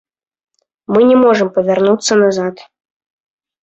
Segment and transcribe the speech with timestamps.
[0.95, 2.55] Мы не можам павярнуцца назад.